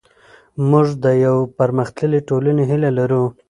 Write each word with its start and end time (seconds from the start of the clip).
موږ 0.69 0.87
د 1.03 1.05
یوې 1.25 1.43
پرمختللې 1.59 2.19
ټولنې 2.29 2.63
هیله 2.69 2.89
لرو. 2.97 3.23